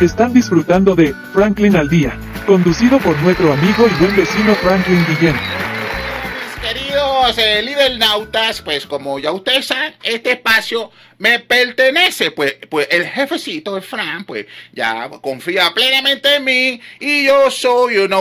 Están 0.00 0.32
disfrutando 0.32 0.94
de 0.94 1.12
Franklin 1.32 1.74
al 1.74 1.88
Día, 1.88 2.16
conducido 2.46 3.00
por 3.00 3.18
nuestro 3.18 3.52
amigo 3.52 3.84
y 3.88 4.00
buen 4.00 4.14
vecino 4.14 4.54
Franklin 4.54 5.04
Guillén. 5.08 5.34
Queridos 6.62 7.36
eh, 7.36 7.62
libernautas, 7.62 8.62
pues 8.62 8.86
como 8.86 9.18
ya 9.18 9.32
ustedes 9.32 9.66
saben, 9.66 9.96
este 10.04 10.30
espacio 10.32 10.92
me 11.18 11.40
pertenece, 11.40 12.30
pues, 12.30 12.58
pues 12.70 12.86
el 12.92 13.06
jefecito 13.06 13.74
de 13.74 13.80
Fran, 13.80 14.24
pues 14.24 14.46
ya 14.72 15.10
confía 15.20 15.72
plenamente 15.74 16.36
en 16.36 16.44
mí 16.44 16.80
y 17.00 17.26
yo 17.26 17.50
soy 17.50 17.96
una, 17.96 18.18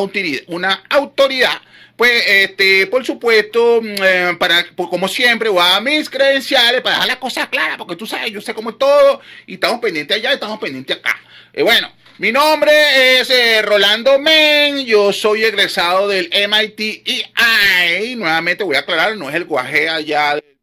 una 0.48 0.84
autoridad 0.89 1.62
pues, 1.98 2.23
este, 2.27 2.88
por 2.88 3.04
supuesto, 3.04 3.82
mm, 3.82 3.95
eh, 4.04 4.38
para, 4.39 4.66
pues, 4.75 4.88
como 4.89 5.07
siempre, 5.07 5.50
voy 5.50 5.63
a 5.66 5.82
mis 5.82 6.09
credenciales 6.09 6.81
para 6.81 6.95
dejar 6.95 7.07
las 7.07 7.18
cosas 7.18 7.50
claras, 7.50 7.77
porque 7.77 7.95
tú 7.95 8.05
sabes, 8.05 8.31
yo 8.31 8.39
sé 8.39 8.54
cómo 8.54 8.70
es 8.70 8.77
todo, 8.77 9.20
y 9.48 9.55
estamos 9.55 9.80
pendientes 9.80 10.16
allá 10.16 10.31
y 10.31 10.36
estamos 10.36 10.59
pendientes 10.59 10.95
acá. 10.95 11.20
Y 11.54 11.63
bueno, 11.63 11.91
mi 12.20 12.31
nombre 12.31 13.20
es 13.20 13.30
eh, 13.31 13.62
Rolando 13.63 14.20
Men, 14.20 14.86
yo 14.86 15.12
soy 15.12 15.44
egresado 15.44 16.08
del 16.08 16.30
MIT 16.31 16.80
EI, 17.05 18.16
nuevamente 18.16 18.64
voy 18.64 18.75
a 18.75 18.80
aclarar, 18.80 19.17
no 19.17 19.30
es 19.30 19.36
el 19.36 19.45
guaje 19.45 19.89
allá 19.89 20.36
USA. 20.36 20.56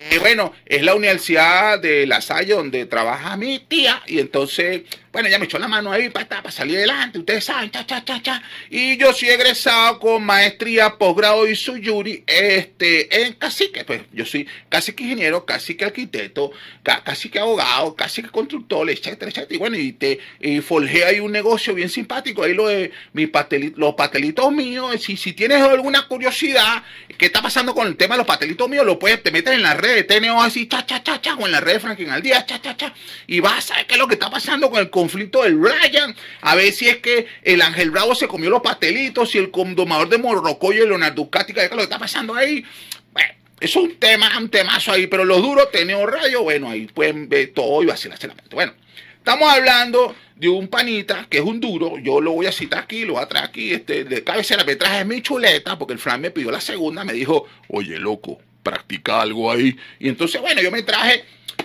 Eh, 0.00 0.20
bueno, 0.20 0.52
es 0.64 0.82
la 0.82 0.94
Universidad 0.94 1.80
de 1.80 2.06
La 2.06 2.20
Salle 2.20 2.54
donde 2.54 2.86
trabaja 2.86 3.36
mi 3.36 3.58
tía, 3.58 4.00
y 4.06 4.20
entonces 4.20 4.82
bueno, 5.18 5.30
ella 5.30 5.38
me 5.38 5.46
echó 5.46 5.58
la 5.58 5.68
mano 5.68 5.90
ahí 5.90 6.10
para, 6.10 6.28
para 6.28 6.50
salir 6.50 6.76
adelante, 6.76 7.18
ustedes 7.18 7.44
saben, 7.44 7.70
cha, 7.70 7.84
cha, 7.86 8.04
cha, 8.04 8.22
cha. 8.22 8.42
Y 8.70 8.98
yo 8.98 9.12
soy 9.12 9.30
egresado 9.30 9.98
con 9.98 10.22
maestría, 10.22 10.96
posgrado 10.96 11.48
y 11.48 11.56
su 11.56 11.76
yuri 11.76 12.22
este, 12.26 13.24
en 13.24 13.32
cacique. 13.32 13.84
Pues 13.84 14.02
yo 14.12 14.26
soy 14.26 14.46
cacique 14.68 15.04
ingeniero, 15.04 15.46
cacique 15.46 15.86
arquitecto, 15.86 16.52
cacique 16.82 17.38
abogado, 17.38 17.96
cacique 17.96 18.28
constructor, 18.28 18.88
etcétera, 18.90 19.30
etcétera. 19.30 19.54
Y 19.54 19.58
bueno, 19.58 19.76
y, 19.76 19.92
te, 19.92 20.20
y 20.40 20.60
forjé 20.60 21.04
ahí 21.04 21.20
un 21.20 21.32
negocio 21.32 21.74
bien 21.74 21.88
simpático. 21.88 22.42
Ahí 22.44 22.54
lo 22.54 22.68
de 22.68 22.92
mis 23.12 23.30
los 23.76 23.94
patelitos 23.94 24.52
míos. 24.52 25.02
Si, 25.02 25.16
si 25.16 25.32
tienes 25.32 25.62
alguna 25.62 26.06
curiosidad, 26.06 26.84
¿qué 27.16 27.26
está 27.26 27.40
pasando 27.40 27.74
con 27.74 27.86
el 27.86 27.96
tema 27.96 28.14
de 28.14 28.18
los 28.18 28.26
patelitos 28.26 28.68
míos? 28.68 28.84
Lo 28.84 28.98
puedes, 28.98 29.22
te 29.22 29.30
metes 29.32 29.54
en 29.54 29.62
la 29.62 29.74
red 29.74 29.87
de 29.94 30.04
TNO 30.04 30.42
así, 30.42 30.66
cha, 30.66 30.84
cha, 30.84 31.02
cha, 31.02 31.20
cha, 31.20 31.34
o 31.34 31.46
en 31.46 31.52
la 31.52 31.60
red 31.60 31.74
de 31.74 31.80
Franklin 31.80 32.10
al 32.10 32.22
día, 32.22 32.44
cha, 32.46 32.60
cha, 32.60 32.76
cha. 32.76 32.94
Y 33.26 33.40
vas 33.40 33.58
a 33.58 33.60
saber 33.60 33.86
qué 33.86 33.94
es 33.94 33.98
lo 33.98 34.08
que 34.08 34.14
está 34.14 34.30
pasando 34.30 34.70
con 34.70 34.80
el 34.80 34.90
conflicto 34.90 35.42
del 35.42 35.60
Ryan, 35.62 36.14
a 36.40 36.54
ver 36.54 36.72
si 36.72 36.88
es 36.88 36.98
que 36.98 37.26
el 37.42 37.62
Ángel 37.62 37.90
Bravo 37.90 38.14
se 38.14 38.28
comió 38.28 38.50
los 38.50 38.62
pastelitos, 38.62 39.30
si 39.30 39.38
el 39.38 39.50
condomador 39.50 40.08
de 40.08 40.18
Morrocoyo 40.18 40.84
y 40.84 40.88
Leonardo 40.88 41.22
Ducati, 41.22 41.52
¿qué 41.52 41.64
es 41.64 41.70
lo 41.70 41.78
que 41.78 41.82
está 41.84 41.98
pasando 41.98 42.34
ahí? 42.34 42.64
Bueno, 43.12 43.32
es 43.60 43.76
un 43.76 43.96
tema, 43.96 44.30
un 44.38 44.48
temazo 44.48 44.92
ahí, 44.92 45.06
pero 45.06 45.24
los 45.24 45.42
duros, 45.42 45.70
Teneo 45.70 46.06
Rayo, 46.06 46.42
bueno, 46.42 46.70
ahí 46.70 46.86
pueden 46.86 47.28
ver 47.28 47.52
todo 47.54 47.82
y 47.82 47.86
vacilarse 47.86 48.28
la 48.28 48.34
mente. 48.34 48.54
Bueno, 48.54 48.72
estamos 49.18 49.50
hablando 49.50 50.14
de 50.36 50.48
un 50.48 50.68
panita 50.68 51.26
que 51.28 51.38
es 51.38 51.44
un 51.44 51.60
duro, 51.60 51.98
yo 51.98 52.20
lo 52.20 52.32
voy 52.32 52.46
a 52.46 52.52
citar 52.52 52.84
aquí, 52.84 53.04
lo 53.04 53.14
voy 53.14 53.22
a 53.22 53.26
traer 53.26 53.46
aquí, 53.46 53.72
este, 53.72 54.04
de 54.04 54.22
cabecera 54.22 54.64
me 54.64 54.76
traje 54.76 55.04
mi 55.04 55.20
chuleta, 55.20 55.76
porque 55.78 55.94
el 55.94 55.98
Fran 55.98 56.20
me 56.20 56.30
pidió 56.30 56.50
la 56.50 56.60
segunda, 56.60 57.04
me 57.04 57.12
dijo, 57.12 57.46
oye, 57.68 57.98
loco, 57.98 58.40
practica 58.62 59.20
algo 59.20 59.50
ahí. 59.50 59.76
Y 59.98 60.08
entonces, 60.08 60.40
bueno, 60.40 60.60
yo 60.60 60.70
me 60.70 60.82
traje 60.82 61.24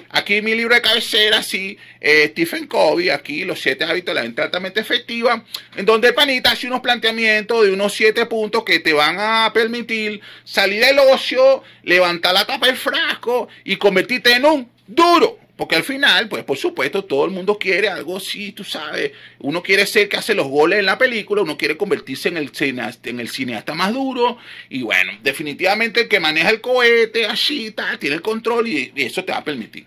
Aquí 0.09 0.43
mi 0.43 0.53
libro 0.53 0.75
de 0.75 0.81
cabecera, 0.81 1.41
sí, 1.41 1.75
eh, 1.99 2.27
Stephen 2.31 2.67
Covey, 2.67 3.09
aquí 3.09 3.45
los 3.45 3.59
siete 3.59 3.83
hábitos 3.83 4.13
de 4.13 4.21
la 4.21 4.23
mente 4.23 4.43
altamente 4.43 4.79
efectiva, 4.79 5.43
en 5.75 5.85
donde 5.85 6.13
panita 6.13 6.51
hace 6.51 6.67
unos 6.67 6.81
planteamientos 6.81 7.65
de 7.65 7.71
unos 7.71 7.93
siete 7.93 8.27
puntos 8.27 8.63
que 8.63 8.79
te 8.79 8.93
van 8.93 9.17
a 9.19 9.51
permitir 9.53 10.21
salir 10.43 10.85
del 10.85 10.99
ocio, 10.99 11.63
levantar 11.81 12.33
la 12.35 12.45
tapa 12.45 12.67
del 12.67 12.77
frasco 12.77 13.47
y 13.63 13.77
convertirte 13.77 14.33
en 14.33 14.45
un 14.45 14.71
duro. 14.85 15.39
Porque 15.55 15.75
al 15.75 15.83
final, 15.83 16.27
pues 16.29 16.43
por 16.43 16.57
supuesto, 16.57 17.05
todo 17.05 17.25
el 17.25 17.31
mundo 17.31 17.59
quiere 17.59 17.87
algo 17.87 18.17
así, 18.17 18.53
tú 18.53 18.63
sabes. 18.63 19.11
Uno 19.39 19.61
quiere 19.61 19.85
ser 19.85 20.09
que 20.09 20.17
hace 20.17 20.33
los 20.33 20.47
goles 20.47 20.79
en 20.79 20.87
la 20.87 20.97
película, 20.97 21.43
uno 21.43 21.57
quiere 21.57 21.77
convertirse 21.77 22.29
en 22.29 22.37
el 22.37 22.49
cineasta, 22.49 23.09
en 23.09 23.19
el 23.19 23.29
cineasta 23.29 23.75
más 23.75 23.93
duro. 23.93 24.37
Y 24.69 24.81
bueno, 24.81 25.11
definitivamente 25.21 26.01
el 26.01 26.07
que 26.07 26.19
maneja 26.19 26.49
el 26.49 26.61
cohete, 26.61 27.27
así, 27.27 27.71
tal, 27.71 27.99
tiene 27.99 28.15
el 28.15 28.21
control 28.23 28.67
y 28.67 28.91
eso 28.95 29.23
te 29.23 29.31
va 29.31 29.39
a 29.39 29.43
permitir. 29.43 29.85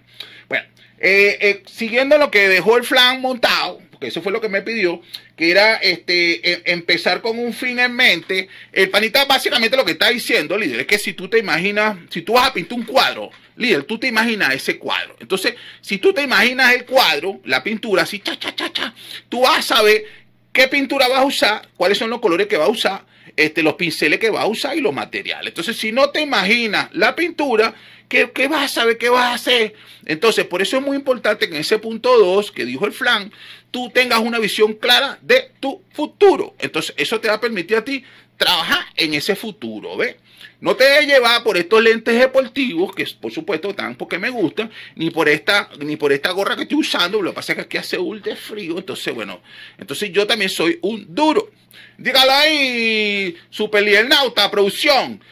Bueno, 0.49 0.67
eh, 0.99 1.39
eh, 1.41 1.63
siguiendo 1.67 2.17
lo 2.17 2.31
que 2.31 2.49
dejó 2.49 2.77
el 2.77 2.85
flan 2.85 3.21
montado, 3.21 3.81
porque 3.97 4.09
eso 4.09 4.21
fue 4.21 4.31
lo 4.31 4.43
que 4.43 4.51
me 4.51 4.61
pidió, 4.61 5.01
que 5.37 5.51
era 5.51 5.77
este, 5.77 6.53
e, 6.53 6.63
empezar 6.67 7.23
con 7.23 7.39
un 7.39 7.55
fin 7.55 7.79
en 7.79 7.95
mente. 7.95 8.47
El 8.71 8.91
panita 8.91 9.25
básicamente 9.25 9.75
lo 9.75 9.87
que 9.87 9.93
está 9.93 10.11
diciendo, 10.11 10.59
líder, 10.59 10.81
es 10.81 10.87
que 10.87 10.99
si 10.99 11.15
tú 11.15 11.29
te 11.29 11.39
imaginas, 11.39 11.97
si 12.11 12.21
tú 12.21 12.35
vas 12.35 12.49
a 12.49 12.53
pintar 12.53 12.79
un 12.79 12.85
cuadro, 12.85 13.31
líder, 13.57 13.85
tú 13.85 13.97
te 13.97 14.07
imaginas 14.07 14.55
ese 14.55 14.79
cuadro. 14.79 15.17
Entonces, 15.19 15.55
si 15.81 15.97
tú 15.97 16.13
te 16.13 16.21
imaginas 16.21 16.75
el 16.75 16.85
cuadro, 16.85 17.41
la 17.45 17.63
pintura, 17.63 18.03
así, 18.03 18.19
cha, 18.19 18.39
cha, 18.39 18.55
cha, 18.55 18.71
cha, 18.71 18.95
tú 19.31 19.41
vas 19.41 19.61
a 19.61 19.77
saber 19.77 20.05
qué 20.53 20.69
pintura 20.69 21.09
vas 21.09 21.21
a 21.21 21.25
usar, 21.25 21.69
cuáles 21.75 21.97
son 21.97 22.11
los 22.11 22.21
colores 22.21 22.49
que 22.49 22.59
vas 22.59 22.69
a 22.69 22.73
usar, 22.73 23.07
este, 23.37 23.63
los 23.63 23.75
pinceles 23.75 24.19
que 24.19 24.31
vas 24.31 24.45
a 24.45 24.49
usar 24.49 24.77
y 24.77 24.81
los 24.81 24.95
materiales. 24.95 25.49
Entonces, 25.49 25.77
si 25.77 25.93
no 25.93 26.11
te 26.11 26.21
imaginas 26.21 26.89
la 26.93 27.15
pintura, 27.15 27.75
¿Qué, 28.09 28.49
vas 28.49 28.65
a 28.65 28.69
saber? 28.69 28.99
¿Qué 28.99 29.09
vas 29.09 29.25
a 29.25 29.35
hacer? 29.35 29.75
Entonces, 30.05 30.45
por 30.45 30.63
eso 30.63 30.77
es 30.77 30.83
muy 30.83 30.97
importante 30.97 31.49
que 31.49 31.57
en 31.57 31.61
ese 31.63 31.79
punto 31.79 32.17
2 32.17 32.53
que 32.53 32.65
dijo 32.65 32.87
el 32.87 32.93
flan, 32.93 33.33
tú 33.71 33.91
tengas 33.91 34.21
una 34.21 34.39
visión 34.39 34.75
clara 34.75 35.19
de 35.23 35.51
tu 35.59 35.83
futuro. 35.93 36.55
Entonces, 36.61 36.95
eso 36.97 37.21
te 37.21 37.29
va 37.29 37.35
a 37.35 37.41
permitir 37.41 37.77
a 37.77 37.85
ti 37.85 38.05
trabajar 38.37 38.85
en 38.95 39.15
ese 39.15 39.35
futuro, 39.35 39.97
¿ves? 39.97 40.17
No 40.61 40.77
te 40.77 40.85
debes 40.85 41.07
llevar 41.07 41.43
por 41.43 41.57
estos 41.57 41.83
lentes 41.83 42.19
deportivos, 42.19 42.95
que 42.95 43.07
por 43.21 43.33
supuesto 43.33 43.71
están 43.71 43.95
porque 43.97 44.19
me 44.19 44.31
gustan, 44.31 44.71
ni 44.95 45.11
por 45.11 45.29
esta, 45.29 45.69
ni 45.81 45.97
por 45.97 46.13
esta 46.13 46.31
gorra 46.31 46.57
que 46.57 46.63
estoy 46.63 46.79
usando. 46.79 47.21
Lo 47.21 47.33
que 47.33 47.35
pasa 47.35 47.53
es 47.53 47.57
que 47.57 47.63
aquí 47.63 47.77
hace 47.77 47.99
un 47.99 48.23
frío. 48.23 48.79
Entonces, 48.79 49.15
bueno, 49.15 49.41
entonces 49.79 50.13
yo 50.13 50.27
también 50.27 50.49
soy 50.49 50.79
un 50.83 51.07
duro. 51.15 51.51
Dígalo 51.99 52.33
ahí, 52.33 53.37
Super 53.51 54.07
Nauta, 54.09 54.51
producción. 54.51 55.23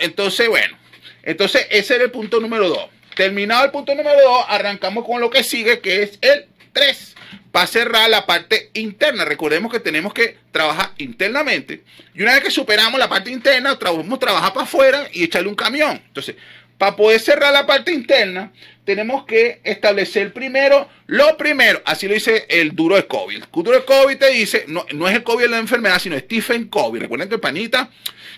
entonces, 0.00 0.48
bueno. 0.48 0.76
Entonces, 1.22 1.66
ese 1.70 1.96
era 1.96 2.04
el 2.04 2.10
punto 2.10 2.40
número 2.40 2.68
dos. 2.68 2.88
Terminado 3.16 3.64
el 3.64 3.70
punto 3.70 3.94
número 3.94 4.20
dos, 4.22 4.44
arrancamos 4.48 5.04
con 5.04 5.20
lo 5.20 5.30
que 5.30 5.42
sigue, 5.42 5.80
que 5.80 6.02
es 6.02 6.18
el 6.20 6.46
3. 6.72 7.14
Para 7.50 7.66
cerrar 7.66 8.10
la 8.10 8.26
parte 8.26 8.70
interna. 8.74 9.24
Recordemos 9.24 9.72
que 9.72 9.80
tenemos 9.80 10.12
que 10.12 10.36
trabajar 10.52 10.90
internamente. 10.98 11.82
Y 12.14 12.22
una 12.22 12.34
vez 12.34 12.44
que 12.44 12.50
superamos 12.50 13.00
la 13.00 13.08
parte 13.08 13.30
interna, 13.30 13.78
vamos 13.80 14.12
a 14.12 14.20
trabajar 14.20 14.52
para 14.52 14.64
afuera 14.64 15.08
y 15.12 15.24
echarle 15.24 15.48
un 15.48 15.54
camión. 15.54 16.02
Entonces, 16.06 16.36
para 16.78 16.96
poder 16.96 17.20
cerrar 17.20 17.52
la 17.52 17.66
parte 17.66 17.92
interna, 17.92 18.52
tenemos 18.84 19.24
que 19.24 19.60
establecer 19.64 20.32
primero 20.32 20.88
lo 21.06 21.36
primero. 21.36 21.82
Así 21.84 22.06
lo 22.06 22.14
dice 22.14 22.46
el 22.48 22.76
duro 22.76 22.96
de 22.96 23.06
COVID. 23.06 23.36
El 23.36 23.48
duro 23.52 23.78
de 23.78 23.84
COVID 23.84 24.16
te 24.16 24.30
dice, 24.30 24.64
no, 24.68 24.86
no 24.94 25.08
es 25.08 25.14
el 25.14 25.22
COVID 25.22 25.46
la 25.46 25.58
enfermedad, 25.58 25.98
sino 25.98 26.18
Stephen 26.18 26.68
COVID. 26.68 27.00
Recuerden 27.00 27.28
que 27.28 27.34
el 27.36 27.40
panita 27.40 27.90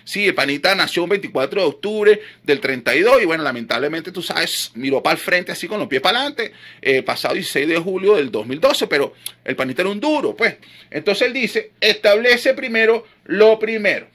Sí, 0.09 0.25
el 0.25 0.33
panita 0.33 0.73
nació 0.73 1.03
el 1.03 1.09
24 1.11 1.61
de 1.61 1.67
octubre 1.67 2.21
del 2.43 2.59
32 2.59 3.21
y 3.21 3.25
bueno, 3.25 3.43
lamentablemente 3.43 4.11
tú 4.11 4.23
sabes, 4.23 4.71
miró 4.73 5.03
para 5.03 5.13
el 5.13 5.19
frente 5.19 5.51
así 5.51 5.67
con 5.67 5.79
los 5.79 5.87
pies 5.87 6.01
para 6.01 6.17
adelante, 6.17 6.51
eh, 6.81 7.03
pasado 7.03 7.35
16 7.35 7.67
de 7.67 7.77
julio 7.77 8.15
del 8.15 8.31
2012, 8.31 8.87
pero 8.87 9.13
el 9.45 9.55
panita 9.55 9.83
era 9.83 9.91
un 9.91 9.99
duro, 9.99 10.35
pues. 10.35 10.57
Entonces 10.89 11.27
él 11.27 11.33
dice, 11.33 11.73
establece 11.79 12.55
primero 12.55 13.05
lo 13.25 13.59
primero. 13.59 14.07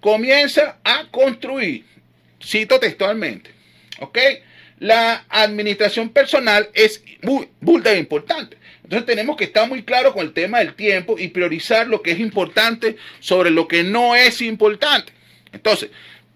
Comienza 0.00 0.78
a 0.82 1.08
construir, 1.10 1.84
cito 2.42 2.78
textualmente, 2.80 3.50
¿ok? 4.00 4.18
La 4.80 5.24
administración 5.28 6.08
personal 6.10 6.68
es 6.74 7.02
muy, 7.22 7.48
muy 7.60 7.82
importante. 7.96 8.58
Entonces 8.82 9.06
tenemos 9.06 9.36
que 9.36 9.44
estar 9.44 9.68
muy 9.68 9.82
claros 9.82 10.12
con 10.12 10.26
el 10.26 10.32
tema 10.32 10.58
del 10.58 10.74
tiempo 10.74 11.18
y 11.18 11.28
priorizar 11.28 11.86
lo 11.86 12.02
que 12.02 12.12
es 12.12 12.20
importante 12.20 12.96
sobre 13.20 13.50
lo 13.50 13.66
que 13.66 13.82
no 13.82 14.14
es 14.14 14.42
importante. 14.42 15.12
Entonces, 15.52 15.90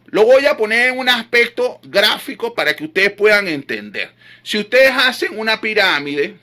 lo 0.06 0.24
voy 0.24 0.46
a 0.46 0.56
poner 0.56 0.90
en 0.90 0.98
un 0.98 1.08
aspecto 1.08 1.80
gráfico 1.82 2.54
para 2.54 2.74
que 2.74 2.84
ustedes 2.84 3.12
puedan 3.12 3.48
entender. 3.48 4.10
Si 4.42 4.56
ustedes 4.56 4.92
hacen 4.92 5.38
una 5.38 5.60
pirámide, 5.60 6.36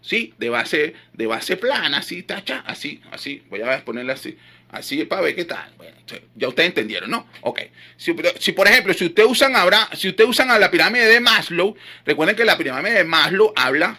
¿sí? 0.00 0.34
De 0.38 0.48
base, 0.48 0.94
de 1.12 1.26
base 1.26 1.56
plana, 1.56 1.98
así, 1.98 2.24
tacha, 2.24 2.64
así, 2.66 3.00
así, 3.12 3.44
voy 3.48 3.62
a 3.62 3.84
ponerla 3.84 4.14
así, 4.14 4.36
así 4.74 5.04
para 5.04 5.22
ver 5.22 5.34
qué 5.34 5.44
tal. 5.44 5.72
Bueno, 5.76 5.96
ya 6.34 6.48
ustedes 6.48 6.68
entendieron, 6.68 7.10
¿no? 7.10 7.26
Ok. 7.42 7.60
Si, 7.96 8.12
por 8.52 8.68
ejemplo, 8.68 8.92
si 8.92 9.06
ustedes 9.06 9.28
usan 9.28 9.56
ahora, 9.56 9.88
si 9.94 10.08
ustedes 10.08 10.28
usan 10.28 10.50
a 10.50 10.58
la 10.58 10.70
pirámide 10.70 11.06
de 11.06 11.20
Maslow, 11.20 11.74
recuerden 12.04 12.36
que 12.36 12.44
la 12.44 12.58
pirámide 12.58 12.94
de 12.94 13.04
Maslow 13.04 13.52
habla 13.56 13.98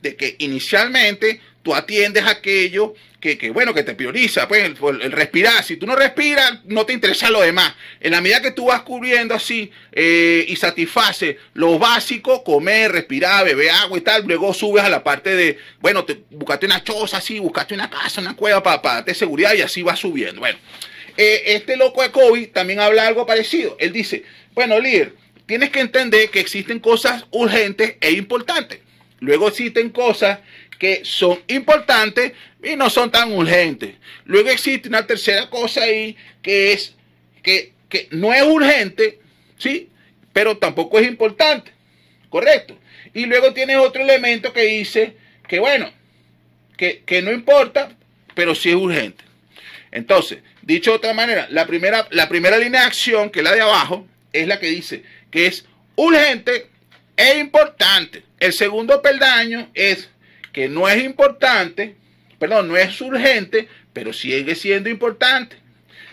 de 0.00 0.16
que 0.16 0.36
inicialmente 0.40 1.40
tú 1.62 1.74
atiendes 1.74 2.26
aquello 2.26 2.94
que, 3.22 3.50
bueno, 3.50 3.72
que 3.72 3.84
te 3.84 3.94
prioriza, 3.94 4.48
pues 4.48 4.64
el, 4.64 5.12
respirar. 5.12 5.62
Si 5.62 5.76
tú 5.76 5.86
no 5.86 5.94
respiras, 5.94 6.58
no 6.64 6.84
te 6.84 6.92
interesa 6.92 7.30
lo 7.30 7.40
demás. 7.40 7.72
En 8.00 8.10
la 8.10 8.20
medida 8.20 8.42
que 8.42 8.50
tú 8.50 8.66
vas 8.66 8.82
cubriendo 8.82 9.32
así 9.32 9.70
eh, 9.92 10.44
y 10.48 10.56
satisface 10.56 11.38
lo 11.54 11.78
básico, 11.78 12.42
comer, 12.42 12.90
respirar, 12.90 13.44
beber 13.44 13.70
agua 13.70 13.96
y 13.96 14.00
tal, 14.00 14.24
luego 14.26 14.52
subes 14.52 14.82
a 14.82 14.88
la 14.88 15.04
parte 15.04 15.36
de, 15.36 15.56
bueno, 15.80 16.04
te, 16.04 16.24
una 16.66 16.82
choza 16.82 17.18
así, 17.18 17.38
buscaste 17.38 17.74
una 17.74 17.88
casa, 17.88 18.20
una 18.20 18.34
cueva 18.34 18.60
para, 18.60 18.82
para 18.82 18.96
darte 18.96 19.14
seguridad 19.14 19.54
y 19.54 19.62
así 19.62 19.82
vas 19.82 20.00
subiendo. 20.00 20.40
Bueno, 20.40 20.58
eh, 21.16 21.42
este 21.46 21.76
loco 21.76 22.02
de 22.02 22.10
COVID 22.10 22.48
también 22.48 22.80
habla 22.80 23.06
algo 23.06 23.24
parecido. 23.24 23.76
Él 23.78 23.92
dice, 23.92 24.24
bueno, 24.52 24.80
líder, 24.80 25.14
tienes 25.46 25.70
que 25.70 25.78
entender 25.78 26.28
que 26.30 26.40
existen 26.40 26.80
cosas 26.80 27.26
urgentes 27.30 27.94
e 28.00 28.10
importantes. 28.10 28.80
Luego 29.22 29.46
existen 29.46 29.90
cosas 29.90 30.40
que 30.80 31.04
son 31.04 31.40
importantes 31.46 32.32
y 32.60 32.74
no 32.74 32.90
son 32.90 33.08
tan 33.12 33.32
urgentes. 33.32 33.94
Luego 34.24 34.50
existe 34.50 34.88
una 34.88 35.06
tercera 35.06 35.48
cosa 35.48 35.84
ahí 35.84 36.16
que 36.42 36.72
es 36.72 36.96
que, 37.40 37.72
no 38.10 38.34
es 38.34 38.42
urgente, 38.42 39.20
¿sí? 39.58 39.88
Pero 40.32 40.58
tampoco 40.58 40.98
es 40.98 41.06
importante. 41.06 41.70
Correcto. 42.30 42.76
Y 43.14 43.26
luego 43.26 43.52
tienes 43.52 43.76
otro 43.76 44.02
elemento 44.02 44.52
que 44.52 44.62
dice 44.62 45.16
que, 45.46 45.60
bueno, 45.60 45.92
que, 46.76 47.04
que 47.06 47.22
no 47.22 47.30
importa, 47.30 47.92
pero 48.34 48.56
sí 48.56 48.70
es 48.70 48.74
urgente. 48.74 49.22
Entonces, 49.92 50.40
dicho 50.62 50.90
de 50.90 50.96
otra 50.96 51.14
manera, 51.14 51.46
la 51.48 51.64
primera, 51.68 52.08
la 52.10 52.28
primera 52.28 52.58
línea 52.58 52.80
de 52.80 52.86
acción, 52.88 53.30
que 53.30 53.38
es 53.38 53.44
la 53.44 53.54
de 53.54 53.60
abajo, 53.60 54.04
es 54.32 54.48
la 54.48 54.58
que 54.58 54.66
dice 54.66 55.04
que 55.30 55.46
es 55.46 55.64
urgente 55.94 56.71
e 57.22 57.38
importante. 57.38 58.24
El 58.40 58.52
segundo 58.52 59.00
peldaño 59.00 59.70
es 59.74 60.10
que 60.52 60.68
no 60.68 60.88
es 60.88 61.04
importante, 61.04 61.94
perdón, 62.40 62.66
no 62.66 62.76
es 62.76 63.00
urgente, 63.00 63.68
pero 63.92 64.12
sigue 64.12 64.56
siendo 64.56 64.90
importante. 64.90 65.54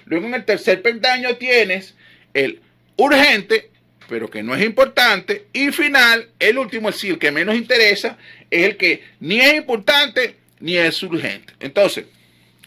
Luego 0.06 0.27
en 0.27 0.35
el 0.35 0.45
tercer 0.45 0.83
peldaño 0.83 1.35
tienes 1.38 1.95
el 2.35 2.61
urgente, 2.95 3.71
pero 4.07 4.29
que 4.29 4.44
no 4.44 4.53
es 4.53 4.63
importante. 4.63 5.47
Y 5.51 5.71
final, 5.71 6.29
el 6.38 6.59
último, 6.59 6.89
es 6.89 7.03
el 7.03 7.17
que 7.17 7.31
menos 7.31 7.55
interesa, 7.55 8.15
es 8.51 8.65
el 8.65 8.77
que 8.77 9.03
ni 9.19 9.39
es 9.39 9.55
importante 9.55 10.35
ni 10.59 10.77
es 10.77 11.01
urgente. 11.01 11.53
Entonces, 11.59 12.05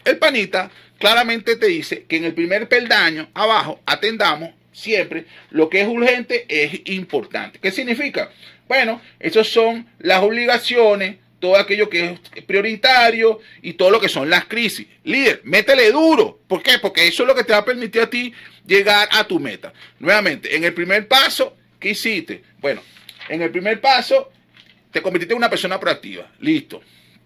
el 0.03 0.17
panita 0.17 0.69
claramente 0.99 1.55
te 1.55 1.67
dice 1.67 2.03
que 2.09 2.17
en 2.17 2.25
el 2.25 2.33
primer 2.33 2.67
peldaño 2.67 3.29
abajo 3.33 3.81
atendamos 3.85 4.51
siempre 4.73 5.25
lo 5.51 5.69
que 5.69 5.81
es 5.81 5.87
urgente 5.87 6.45
es 6.49 6.81
importante. 6.85 7.59
¿Qué 7.59 7.71
significa? 7.71 8.29
Bueno, 8.67 9.01
esas 9.19 9.47
son 9.47 9.87
las 9.99 10.21
obligaciones, 10.21 11.17
todo 11.39 11.57
aquello 11.57 11.89
que 11.89 12.19
es 12.35 12.43
prioritario 12.43 13.39
y 13.61 13.73
todo 13.73 13.91
lo 13.91 13.99
que 13.99 14.09
son 14.09 14.29
las 14.29 14.45
crisis. 14.45 14.87
Líder, 15.03 15.41
métele 15.43 15.91
duro. 15.91 16.39
¿Por 16.47 16.63
qué? 16.63 16.79
Porque 16.79 17.07
eso 17.07 17.23
es 17.23 17.27
lo 17.27 17.35
que 17.35 17.43
te 17.43 17.53
va 17.53 17.59
a 17.59 17.65
permitir 17.65 18.01
a 18.01 18.09
ti 18.09 18.33
llegar 18.65 19.09
a 19.11 19.25
tu 19.25 19.39
meta. 19.39 19.73
Nuevamente, 19.99 20.55
en 20.55 20.63
el 20.63 20.73
primer 20.73 21.07
paso, 21.07 21.57
¿qué 21.79 21.89
hiciste? 21.89 22.43
Bueno, 22.59 22.81
en 23.29 23.41
el 23.41 23.51
primer 23.51 23.81
paso, 23.81 24.31
te 24.91 25.01
convertiste 25.01 25.33
en 25.33 25.37
una 25.37 25.49
persona 25.49 25.79
proactiva. 25.79 26.31
Listo. 26.39 26.81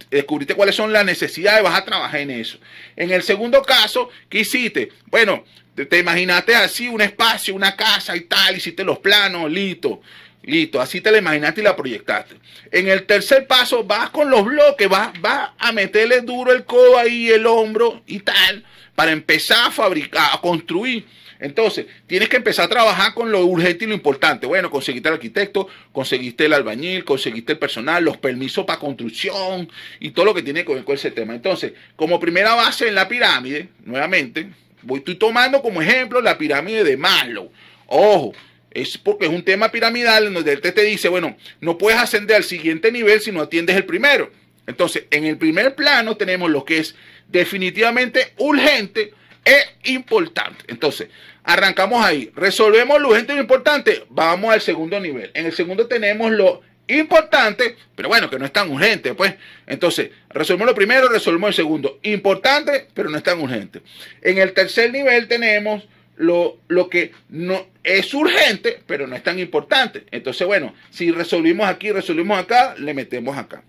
Descubriste 0.09 0.55
cuáles 0.55 0.75
son 0.75 0.94
las 0.94 1.05
necesidades, 1.05 1.63
vas 1.63 1.77
a 1.77 1.85
trabajar 1.85 2.21
en 2.21 2.31
eso. 2.31 2.57
En 2.95 3.11
el 3.11 3.23
segundo 3.23 3.61
caso, 3.61 4.09
¿qué 4.29 4.39
hiciste? 4.39 4.89
Bueno, 5.07 5.44
te, 5.77 5.85
te 5.85 6.00
imaginaste 6.00 6.56
así 6.56 6.88
un 6.88 7.01
espacio, 7.01 7.53
una 7.53 7.75
casa 7.75 8.15
y 8.15 8.21
tal, 8.21 8.57
hiciste 8.57 8.83
los 8.83 8.97
planos, 8.97 9.51
listo. 9.51 10.01
Listo, 10.41 10.81
así 10.81 11.01
te 11.01 11.12
la 11.12 11.19
imaginaste 11.19 11.62
y 11.62 11.63
la 11.63 11.75
proyectaste. 11.75 12.35
En 12.71 12.88
el 12.88 13.06
tercer 13.06 13.45
paso 13.45 13.83
vas 13.83 14.09
con 14.09 14.31
los 14.31 14.44
bloques, 14.44 14.89
vas, 14.89 15.12
vas 15.21 15.51
a 15.59 15.71
meterle 15.74 16.21
duro 16.21 16.51
el 16.51 16.63
codo 16.63 16.97
ahí, 16.97 17.29
el 17.29 17.45
hombro 17.45 18.01
y 18.07 18.21
tal, 18.21 18.65
para 18.95 19.12
empezar 19.12 19.68
a 19.68 19.71
fabricar, 19.71 20.31
a 20.33 20.41
construir. 20.41 21.06
Entonces, 21.39 21.85
tienes 22.07 22.27
que 22.30 22.38
empezar 22.38 22.65
a 22.65 22.69
trabajar 22.69 23.13
con 23.13 23.31
lo 23.31 23.45
urgente 23.45 23.85
y 23.85 23.88
lo 23.88 23.94
importante. 23.94 24.47
Bueno, 24.47 24.71
conseguiste 24.71 25.09
el 25.09 25.15
arquitecto, 25.15 25.68
conseguiste 25.91 26.45
el 26.45 26.53
albañil, 26.53 27.03
conseguiste 27.03 27.51
el 27.51 27.59
personal, 27.59 28.03
los 28.03 28.18
permisos 28.18 28.65
para 28.65 28.80
construcción 28.80 29.69
y 30.00 30.09
todo 30.09 30.25
lo 30.25 30.33
que 30.33 30.41
tiene 30.41 30.65
que 30.65 30.73
ver 30.73 30.83
con 30.83 30.95
ese 30.95 31.12
tema. 31.12 31.35
Entonces, 31.35 31.73
como 31.95 32.19
primera 32.19 32.56
base 32.56 32.88
en 32.88 32.95
la 32.95 33.07
pirámide, 33.07 33.69
nuevamente, 33.85 34.50
voy, 34.87 34.99
estoy 34.99 35.15
tomando 35.15 35.61
como 35.61 35.81
ejemplo 35.81 36.21
la 36.21 36.37
pirámide 36.37 36.83
de 36.83 36.97
Maslow. 36.97 37.51
Ojo, 37.87 38.33
es 38.71 38.97
porque 38.97 39.25
es 39.25 39.31
un 39.31 39.43
tema 39.43 39.71
piramidal 39.71 40.27
en 40.27 40.33
donde 40.33 40.53
él 40.53 40.61
te, 40.61 40.71
te 40.71 40.83
dice, 40.83 41.09
bueno, 41.09 41.35
no 41.61 41.77
puedes 41.77 41.99
ascender 41.99 42.37
al 42.37 42.43
siguiente 42.43 42.91
nivel 42.91 43.21
si 43.21 43.31
no 43.31 43.41
atiendes 43.41 43.75
el 43.75 43.85
primero. 43.85 44.31
Entonces, 44.65 45.05
en 45.11 45.25
el 45.25 45.37
primer 45.37 45.75
plano 45.75 46.17
tenemos 46.17 46.49
lo 46.49 46.65
que 46.65 46.79
es 46.79 46.95
definitivamente 47.27 48.33
urgente 48.37 49.13
e 49.45 49.91
importante. 49.91 50.65
Entonces, 50.67 51.09
arrancamos 51.43 52.03
ahí. 52.03 52.31
Resolvemos 52.35 53.01
lo 53.01 53.09
urgente 53.09 53.33
e 53.33 53.35
lo 53.35 53.41
importante. 53.41 54.05
Vamos 54.09 54.53
al 54.53 54.61
segundo 54.61 54.99
nivel. 54.99 55.31
En 55.33 55.45
el 55.45 55.53
segundo 55.53 55.87
tenemos 55.87 56.31
lo 56.31 56.61
importante, 56.87 57.75
pero 57.95 58.09
bueno, 58.09 58.29
que 58.29 58.39
no 58.39 58.45
es 58.45 58.53
tan 58.53 58.69
urgente, 58.71 59.13
pues. 59.13 59.35
Entonces, 59.65 60.11
resolvemos 60.29 60.67
lo 60.67 60.75
primero, 60.75 61.09
resolvemos 61.09 61.49
el 61.49 61.55
segundo. 61.55 61.99
Importante, 62.03 62.87
pero 62.93 63.09
no 63.09 63.17
es 63.17 63.23
tan 63.23 63.39
urgente. 63.39 63.81
En 64.21 64.37
el 64.37 64.53
tercer 64.53 64.91
nivel 64.91 65.27
tenemos 65.27 65.87
lo, 66.15 66.57
lo, 66.67 66.89
que 66.89 67.11
no 67.29 67.67
es 67.83 68.13
urgente, 68.13 68.79
pero 68.87 69.07
no 69.07 69.15
es 69.15 69.23
tan 69.23 69.39
importante. 69.39 70.03
Entonces, 70.11 70.47
bueno, 70.47 70.73
si 70.89 71.11
resolvimos 71.11 71.67
aquí, 71.67 71.91
resolvimos 71.91 72.39
acá, 72.39 72.75
le 72.77 72.93
metemos 72.93 73.37
acá. 73.37 73.63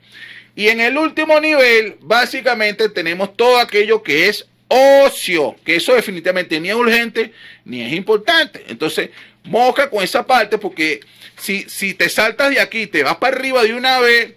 Y 0.54 0.68
en 0.68 0.80
el 0.80 0.98
último 0.98 1.38
nivel, 1.40 1.96
básicamente 2.00 2.88
tenemos 2.88 3.36
todo 3.36 3.58
aquello 3.58 4.02
que 4.02 4.28
es 4.28 4.48
ocio, 4.68 5.56
que 5.64 5.76
eso 5.76 5.94
definitivamente 5.94 6.60
ni 6.60 6.68
es 6.68 6.74
urgente 6.74 7.32
ni 7.64 7.82
es 7.82 7.92
importante. 7.92 8.64
Entonces, 8.68 9.10
moca 9.44 9.88
con 9.88 10.02
esa 10.02 10.26
parte 10.26 10.58
porque 10.58 11.00
si, 11.38 11.62
si 11.68 11.94
te 11.94 12.08
saltas 12.08 12.50
de 12.50 12.60
aquí, 12.60 12.86
te 12.86 13.02
vas 13.02 13.16
para 13.16 13.36
arriba 13.36 13.62
de 13.62 13.74
una 13.74 14.00
vez, 14.00 14.34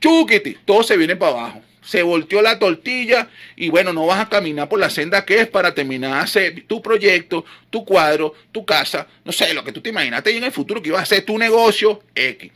chúquete, 0.00 0.58
todo 0.64 0.82
se 0.82 0.96
viene 0.96 1.16
para 1.16 1.32
abajo 1.32 1.62
se 1.82 2.02
volteó 2.02 2.40
la 2.42 2.58
tortilla 2.58 3.28
y 3.56 3.68
bueno, 3.68 3.92
no 3.92 4.06
vas 4.06 4.20
a 4.20 4.28
caminar 4.28 4.68
por 4.68 4.78
la 4.78 4.88
senda 4.88 5.24
que 5.24 5.40
es 5.40 5.48
para 5.48 5.74
terminar 5.74 6.22
hacer 6.22 6.64
tu 6.66 6.80
proyecto, 6.80 7.44
tu 7.70 7.84
cuadro, 7.84 8.34
tu 8.52 8.64
casa, 8.64 9.08
no 9.24 9.32
sé, 9.32 9.52
lo 9.52 9.64
que 9.64 9.72
tú 9.72 9.80
te 9.80 9.90
imaginaste 9.90 10.36
en 10.36 10.44
el 10.44 10.52
futuro 10.52 10.80
que 10.80 10.90
ibas 10.90 11.00
a 11.00 11.02
hacer 11.02 11.24
tu 11.24 11.36
negocio 11.36 12.02
X. 12.14 12.52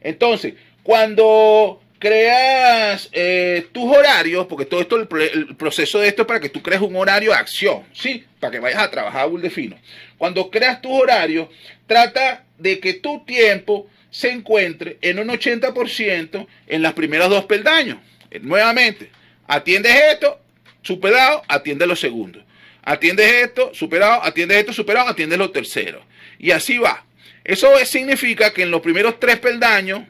Entonces, 0.00 0.54
cuando 0.82 1.82
creas 1.98 3.08
eh, 3.12 3.66
tus 3.72 3.84
horarios, 3.84 4.46
porque 4.46 4.64
todo 4.64 4.80
esto, 4.80 4.96
el, 4.96 5.08
el, 5.32 5.56
proceso 5.56 5.98
de 5.98 6.08
esto 6.08 6.22
es 6.22 6.28
para 6.28 6.40
que 6.40 6.48
tú 6.48 6.62
crees 6.62 6.80
un 6.80 6.96
horario 6.96 7.30
de 7.30 7.36
acción, 7.36 7.84
¿sí? 7.92 8.24
Para 8.40 8.52
que 8.52 8.60
vayas 8.60 8.82
a 8.82 8.90
trabajar 8.90 9.22
a 9.22 9.26
Buldefino. 9.26 9.76
Cuando 10.16 10.50
creas 10.50 10.80
tus 10.80 10.92
horarios, 10.92 11.48
trata 11.86 12.44
de 12.58 12.78
que 12.80 12.94
tu 12.94 13.24
tiempo 13.24 13.88
se 14.10 14.30
encuentre 14.30 14.98
en 15.00 15.18
un 15.18 15.28
80% 15.28 16.46
en 16.66 16.82
las 16.82 16.92
primeras 16.94 17.28
dos 17.28 17.44
peldaños. 17.44 17.98
Eh, 18.30 18.40
nuevamente, 18.40 19.10
atiendes 19.46 19.94
esto, 20.12 20.40
superado, 20.82 21.42
atiende 21.48 21.86
los 21.86 22.00
segundos. 22.00 22.42
Atiendes 22.82 23.30
esto, 23.44 23.74
superado, 23.74 24.22
atiendes 24.24 24.58
esto, 24.58 24.72
superado, 24.72 25.08
atiendes 25.08 25.38
los 25.38 25.52
terceros. 25.52 26.02
Y 26.38 26.52
así 26.52 26.78
va. 26.78 27.04
Eso 27.44 27.68
significa 27.84 28.52
que 28.52 28.62
en 28.62 28.70
los 28.70 28.80
primeros 28.80 29.20
tres 29.20 29.38
peldaños, 29.38 30.02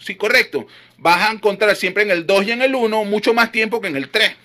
sí, 0.00 0.14
correcto, 0.14 0.66
vas 0.98 1.28
a 1.28 1.32
encontrar 1.32 1.76
siempre 1.76 2.02
en 2.02 2.10
el 2.10 2.26
2 2.26 2.46
y 2.46 2.52
en 2.52 2.62
el 2.62 2.74
1 2.74 3.04
mucho 3.04 3.34
más 3.34 3.52
tiempo 3.52 3.80
que 3.80 3.88
en 3.88 3.96
el 3.96 4.08
3. 4.08 4.36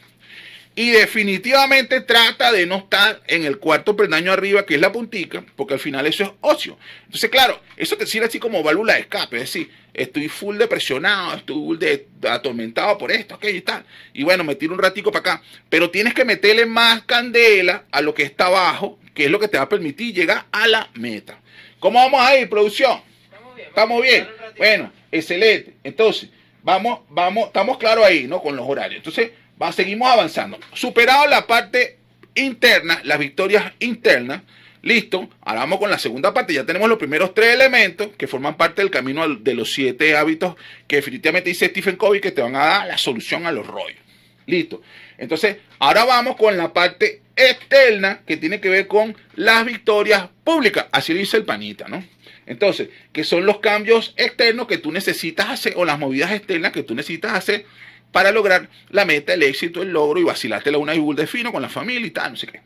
Y 0.77 0.89
definitivamente 0.89 2.01
trata 2.01 2.51
de 2.51 2.65
no 2.65 2.75
estar 2.75 3.21
en 3.27 3.45
el 3.45 3.59
cuarto 3.59 3.95
peldaño 3.95 4.33
arriba, 4.33 4.65
que 4.65 4.75
es 4.75 4.81
la 4.81 4.91
puntica, 4.91 5.41
porque 5.55 5.75
al 5.75 5.79
final 5.79 6.05
eso 6.05 6.23
es 6.23 6.31
ocio. 6.41 6.77
Entonces, 7.05 7.29
claro, 7.29 7.61
eso 7.77 7.95
te 7.95 8.05
sirve 8.05 8.25
así 8.25 8.39
como 8.39 8.61
válvula 8.61 8.95
de 8.95 8.99
escape. 8.99 9.37
Es 9.37 9.43
decir, 9.43 9.71
estoy 9.93 10.27
full 10.27 10.57
depresionado, 10.57 11.37
estoy 11.37 11.55
full 11.55 11.77
de, 11.77 12.07
atormentado 12.29 12.97
por 12.97 13.09
esto, 13.13 13.35
aquello 13.35 13.57
y 13.57 13.61
tal. 13.61 13.85
Y 14.13 14.23
bueno, 14.23 14.43
me 14.43 14.55
tiro 14.55 14.73
un 14.73 14.79
ratico 14.79 15.13
para 15.13 15.35
acá. 15.35 15.43
Pero 15.69 15.89
tienes 15.89 16.13
que 16.13 16.25
meterle 16.25 16.65
más 16.65 17.03
candela 17.03 17.85
a 17.89 18.01
lo 18.01 18.13
que 18.13 18.23
está 18.23 18.47
abajo, 18.47 18.99
que 19.13 19.25
es 19.25 19.31
lo 19.31 19.39
que 19.39 19.47
te 19.47 19.57
va 19.57 19.63
a 19.63 19.69
permitir 19.69 20.13
llegar 20.13 20.45
a 20.51 20.67
la 20.67 20.89
meta. 20.95 21.39
¿Cómo 21.79 21.99
vamos 21.99 22.19
a 22.19 22.37
ir, 22.37 22.49
producción? 22.49 22.99
Estamos 23.31 23.55
bien. 23.55 23.67
¿Estamos 23.69 24.01
bien? 24.01 24.27
Bueno, 24.57 24.91
excelente. 25.15 25.75
Entonces, 25.83 26.29
vamos, 26.63 27.01
vamos, 27.09 27.47
estamos 27.47 27.77
claros 27.77 28.05
ahí, 28.05 28.27
¿no? 28.27 28.41
Con 28.41 28.55
los 28.55 28.67
horarios. 28.67 28.97
Entonces, 28.97 29.31
seguimos 29.73 30.09
avanzando. 30.09 30.59
Superado 30.73 31.27
la 31.27 31.47
parte 31.47 31.97
interna, 32.35 32.99
las 33.03 33.19
victorias 33.19 33.73
internas, 33.79 34.41
listo. 34.81 35.29
Ahora 35.41 35.61
vamos 35.61 35.79
con 35.79 35.89
la 35.89 35.99
segunda 35.99 36.33
parte. 36.33 36.53
Ya 36.53 36.65
tenemos 36.65 36.89
los 36.89 36.97
primeros 36.97 37.33
tres 37.33 37.55
elementos 37.55 38.09
que 38.17 38.27
forman 38.27 38.57
parte 38.57 38.81
del 38.81 38.91
camino 38.91 39.27
de 39.27 39.53
los 39.53 39.73
siete 39.73 40.15
hábitos 40.15 40.55
que 40.87 40.97
definitivamente 40.97 41.49
dice 41.49 41.67
Stephen 41.67 41.95
Covey 41.95 42.21
que 42.21 42.31
te 42.31 42.41
van 42.41 42.55
a 42.55 42.65
dar 42.65 42.87
la 42.87 42.97
solución 42.97 43.45
a 43.45 43.51
los 43.51 43.65
rollos. 43.65 43.99
Listo. 44.45 44.81
Entonces, 45.17 45.57
ahora 45.79 46.05
vamos 46.05 46.35
con 46.35 46.55
la 46.57 46.71
parte 46.73 47.21
externa 47.35 48.21
que 48.25 48.37
tiene 48.37 48.59
que 48.59 48.69
ver 48.69 48.87
con 48.87 49.15
las 49.35 49.65
victorias 49.65 50.29
públicas. 50.43 50.87
Así 50.91 51.13
dice 51.13 51.37
el 51.37 51.45
panita, 51.45 51.87
¿no? 51.87 52.03
Entonces, 52.45 52.89
que 53.11 53.23
son 53.23 53.45
los 53.45 53.59
cambios 53.59 54.13
externos 54.17 54.67
que 54.67 54.77
tú 54.77 54.91
necesitas 54.91 55.49
hacer 55.49 55.73
o 55.77 55.85
las 55.85 55.97
movidas 55.97 56.31
externas 56.31 56.71
que 56.71 56.83
tú 56.83 56.93
necesitas 56.93 57.33
hacer 57.33 57.65
para 58.11 58.31
lograr 58.31 58.69
la 58.89 59.03
meta, 59.03 59.33
el 59.33 59.43
éxito, 59.43 59.81
el 59.81 59.91
logro 59.91 60.19
y 60.19 60.23
vacilártela 60.23 60.77
una 60.77 60.95
y 60.95 61.13
de 61.15 61.27
fino 61.27 61.51
con 61.51 61.61
la 61.61 61.69
familia 61.69 62.07
y 62.07 62.11
tal, 62.11 62.31
no 62.31 62.37
sé 62.37 62.47
qué. 62.47 62.61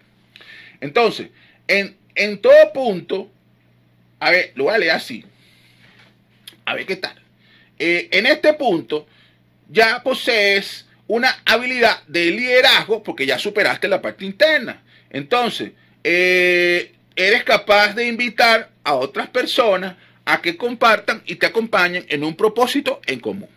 Entonces, 0.82 1.30
en, 1.68 1.98
en 2.16 2.40
todo 2.40 2.74
punto, 2.74 3.32
a 4.20 4.32
ver, 4.32 4.52
lo 4.56 4.66
voy 4.66 4.74
a 4.74 4.78
leer 4.78 4.92
así. 4.92 5.24
A 6.66 6.76
ver 6.76 6.86
qué 6.86 6.98
tal. 6.98 7.16
Eh, 7.80 8.10
en 8.12 8.26
este 8.26 8.54
punto, 8.54 9.08
ya 9.70 10.04
posees 10.04 10.86
una 11.10 11.42
habilidad 11.44 12.04
de 12.08 12.30
liderazgo 12.30 13.02
porque 13.02 13.26
ya 13.26 13.40
superaste 13.40 13.88
la 13.88 14.00
parte 14.00 14.26
interna. 14.26 14.84
Entonces, 15.10 15.72
eh, 16.04 16.94
eres 17.16 17.44
capaz 17.44 17.96
de 17.96 18.08
invitar 18.08 18.70
a 18.84 18.94
otras 18.94 19.28
personas 19.28 19.96
a 20.24 20.40
que 20.40 20.56
compartan 20.56 21.24
y 21.26 21.36
te 21.36 21.48
acompañen 21.48 22.06
en 22.10 22.24
un 22.24 22.36
propósito 22.36 23.02
en 23.08 23.20
común. 23.20 23.50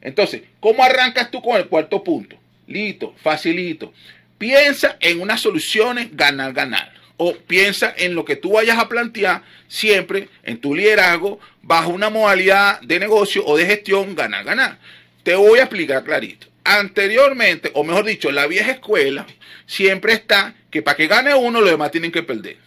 Entonces, 0.00 0.42
¿cómo 0.60 0.84
arrancas 0.84 1.32
tú 1.32 1.42
con 1.42 1.56
el 1.56 1.66
cuarto 1.66 2.02
punto? 2.04 2.36
Listo, 2.68 3.12
facilito. 3.20 3.92
Piensa 4.38 4.96
en 5.00 5.20
unas 5.20 5.40
soluciones 5.40 6.16
ganar-ganar. 6.16 6.92
O 7.16 7.34
piensa 7.34 7.92
en 7.98 8.14
lo 8.14 8.24
que 8.24 8.36
tú 8.36 8.52
vayas 8.52 8.78
a 8.78 8.88
plantear 8.88 9.42
siempre 9.66 10.28
en 10.44 10.58
tu 10.58 10.76
liderazgo 10.76 11.40
bajo 11.60 11.90
una 11.90 12.08
modalidad 12.08 12.80
de 12.82 13.00
negocio 13.00 13.44
o 13.44 13.56
de 13.56 13.66
gestión 13.66 14.14
ganar-ganar. 14.14 14.78
Te 15.24 15.34
voy 15.34 15.58
a 15.58 15.64
explicar 15.64 16.04
clarito. 16.04 16.46
Anteriormente, 16.70 17.72
o 17.74 17.82
mejor 17.82 18.04
dicho, 18.04 18.30
la 18.30 18.46
vieja 18.46 18.70
escuela 18.70 19.26
siempre 19.66 20.12
está 20.12 20.54
que 20.70 20.82
para 20.82 20.96
que 20.96 21.08
gane 21.08 21.34
uno, 21.34 21.60
los 21.60 21.68
demás 21.68 21.90
tienen 21.90 22.12
que 22.12 22.22
perder. 22.22 22.58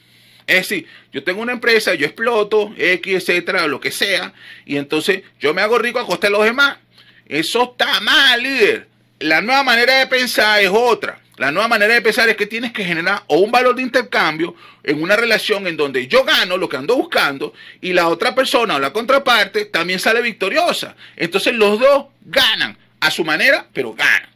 Es 0.45 0.57
decir, 0.57 0.87
yo 1.13 1.23
tengo 1.23 1.41
una 1.41 1.53
empresa, 1.53 1.93
yo 1.93 2.05
exploto, 2.05 2.73
X, 2.77 3.13
etcétera, 3.13 3.65
lo 3.67 3.79
que 3.79 3.91
sea, 3.91 4.33
y 4.65 4.75
entonces 4.75 5.21
yo 5.39 5.53
me 5.53 5.61
hago 5.61 5.77
rico 5.77 5.99
a 5.99 6.05
costa 6.05 6.27
de 6.27 6.31
los 6.31 6.43
demás. 6.43 6.79
Eso 7.27 7.71
está 7.71 8.01
mal, 8.01 8.43
líder. 8.43 8.89
La 9.19 9.39
nueva 9.39 9.63
manera 9.63 9.99
de 9.99 10.07
pensar 10.07 10.61
es 10.61 10.69
otra. 10.69 11.21
La 11.37 11.53
nueva 11.53 11.69
manera 11.69 11.93
de 11.93 12.01
pensar 12.01 12.27
es 12.27 12.35
que 12.35 12.45
tienes 12.45 12.73
que 12.73 12.83
generar 12.83 13.23
o 13.27 13.37
un 13.37 13.51
valor 13.51 13.73
de 13.73 13.83
intercambio 13.83 14.53
en 14.83 15.01
una 15.01 15.15
relación 15.15 15.65
en 15.65 15.77
donde 15.77 16.07
yo 16.07 16.25
gano 16.25 16.57
lo 16.57 16.67
que 16.67 16.75
ando 16.75 16.97
buscando 16.97 17.53
y 17.79 17.93
la 17.93 18.09
otra 18.09 18.35
persona 18.35 18.75
o 18.75 18.79
la 18.79 18.91
contraparte 18.91 19.63
también 19.63 19.99
sale 19.99 20.21
victoriosa. 20.21 20.97
Entonces 21.15 21.53
los 21.53 21.79
dos 21.79 22.07
ganan 22.25 22.77
a 23.05 23.11
su 23.11 23.23
manera, 23.25 23.67
pero 23.73 23.93
ganan. 23.93 24.29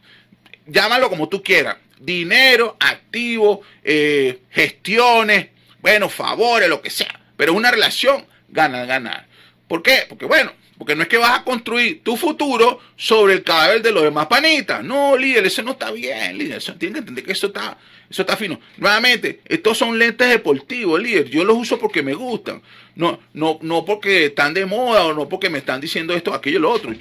Llámalo 0.66 1.08
como 1.08 1.28
tú 1.28 1.42
quieras. 1.42 1.76
Dinero, 1.98 2.76
activo, 2.78 3.62
eh, 3.82 4.40
gestiones, 4.50 5.48
bueno, 5.80 6.08
favores, 6.08 6.68
lo 6.68 6.80
que 6.82 6.90
sea. 6.90 7.20
Pero 7.36 7.54
una 7.54 7.70
relación 7.70 8.26
ganar, 8.48 8.86
ganar. 8.86 9.26
¿Por 9.66 9.82
qué? 9.82 10.04
Porque 10.08 10.26
bueno, 10.26 10.52
porque 10.78 10.94
no 10.94 11.02
es 11.02 11.08
que 11.08 11.18
vas 11.18 11.40
a 11.40 11.44
construir 11.44 12.02
tu 12.04 12.16
futuro 12.16 12.80
sobre 12.96 13.34
el 13.34 13.42
cadáver 13.42 13.82
de 13.82 13.90
los 13.90 14.04
demás 14.04 14.26
panitas. 14.26 14.84
No, 14.84 15.16
líder, 15.16 15.46
eso 15.46 15.62
no 15.62 15.72
está 15.72 15.90
bien, 15.90 16.38
líder. 16.38 16.58
Eso, 16.58 16.74
tienen 16.74 16.94
que 16.94 16.98
entender 17.00 17.24
que 17.24 17.32
eso 17.32 17.48
está, 17.48 17.76
eso 18.08 18.22
está 18.22 18.36
fino. 18.36 18.60
Nuevamente, 18.76 19.40
estos 19.46 19.76
son 19.76 19.98
lentes 19.98 20.28
deportivos, 20.28 21.02
líder. 21.02 21.28
Yo 21.28 21.44
los 21.44 21.56
uso 21.56 21.78
porque 21.78 22.02
me 22.02 22.14
gustan. 22.14 22.62
No, 22.94 23.18
no, 23.32 23.58
no 23.62 23.84
porque 23.84 24.26
están 24.26 24.54
de 24.54 24.66
moda 24.66 25.04
o 25.04 25.14
no 25.14 25.28
porque 25.28 25.50
me 25.50 25.58
están 25.58 25.80
diciendo 25.80 26.14
esto, 26.14 26.32
aquello, 26.32 26.60
lo 26.60 26.70
otro. 26.70 26.92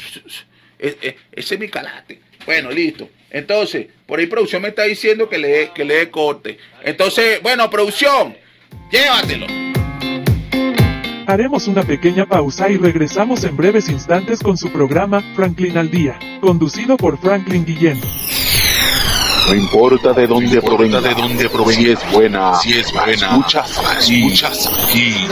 Ese 0.79 1.17
es 1.33 1.59
mi 1.59 1.69
calate. 1.69 2.19
Bueno, 2.45 2.71
listo. 2.71 3.09
Entonces, 3.29 3.87
por 4.05 4.19
ahí 4.19 4.27
producción 4.27 4.61
me 4.61 4.69
está 4.69 4.83
diciendo 4.83 5.27
que 5.29 5.37
le, 5.37 5.71
que 5.73 5.83
le 5.83 5.95
dé 5.95 6.09
corte. 6.09 6.57
Entonces, 6.83 7.41
bueno, 7.41 7.69
producción, 7.69 8.35
llévatelo. 8.91 9.47
Haremos 11.27 11.67
una 11.67 11.83
pequeña 11.83 12.25
pausa 12.25 12.69
y 12.69 12.77
regresamos 12.77 13.43
en 13.43 13.57
breves 13.57 13.89
instantes 13.89 14.39
con 14.39 14.57
su 14.57 14.71
programa 14.71 15.21
Franklin 15.35 15.77
al 15.77 15.91
Día, 15.91 16.17
conducido 16.39 16.95
por 16.95 17.19
Franklin 17.19 17.65
Guillén. 17.65 17.99
No 19.49 19.53
importa 19.53 20.13
de 20.13 20.25
dónde 20.25 20.61
provenga, 20.61 21.01
de 21.01 21.13
dónde 21.13 21.49
provenga, 21.49 21.81
si 21.81 21.89
es 21.89 22.11
buena, 22.13 22.55
si 22.55 22.73
es 22.77 22.91
buena, 22.93 23.13
escuchas 23.13 23.77
aquí, 23.77 24.25
escuchas 24.25 24.67
aquí. 24.67 25.27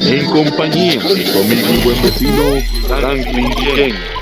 En 0.00 0.26
compañía 0.26 0.94
de 0.94 1.32
conmigo 1.32 1.68
y 1.74 1.84
buen 1.84 2.02
vecino 2.02 2.42
Franklin 2.88 3.50
Guillén. 3.50 4.21